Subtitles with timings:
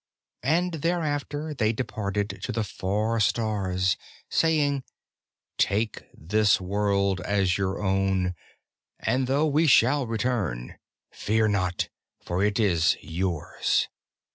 [0.41, 3.97] And thereafter they departed to the far stars,
[4.31, 4.83] saying,
[5.59, 8.33] Take this world as your own,
[8.99, 10.79] and though we shall return,
[11.11, 13.89] fear not, for it is yours.